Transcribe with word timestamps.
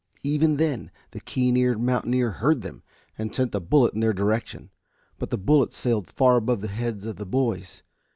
Even 0.23 0.57
then 0.57 0.89
the 1.11 1.19
keen 1.19 1.55
eared 1.55 1.79
mountaineer 1.79 2.31
heard 2.31 2.63
them, 2.63 2.81
and 3.19 3.35
sent 3.35 3.53
a 3.53 3.59
bullet 3.59 3.93
in 3.93 3.99
their 3.99 4.13
direction, 4.13 4.71
but 5.19 5.29
the 5.29 5.37
bullet 5.37 5.73
sailed 5.73 6.09
far 6.09 6.37
above 6.37 6.61
the 6.61 6.67
heads 6.69 7.05
of 7.05 7.17
the 7.17 7.25
boys. 7.27 7.83